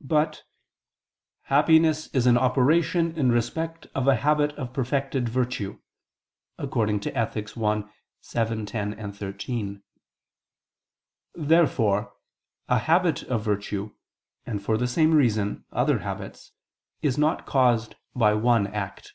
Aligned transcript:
But 0.00 0.44
"happiness 1.42 2.06
is 2.14 2.28
an 2.28 2.38
operation 2.38 3.10
in 3.18 3.32
respect 3.32 3.88
of 3.92 4.06
a 4.06 4.14
habit 4.14 4.52
of 4.52 4.72
perfect 4.72 5.14
virtue" 5.14 5.80
(Ethic. 6.60 7.56
i, 7.58 7.84
7, 8.20 8.66
10, 8.66 9.12
13). 9.12 9.82
Therefore 11.34 12.14
a 12.68 12.78
habit 12.78 13.24
of 13.24 13.42
virtue, 13.42 13.96
and 14.46 14.62
for 14.64 14.76
the 14.78 14.86
same 14.86 15.12
reason, 15.16 15.64
other 15.72 15.98
habits, 15.98 16.52
is 17.02 17.18
not 17.18 17.46
caused 17.46 17.96
by 18.14 18.34
one 18.34 18.68
act. 18.68 19.14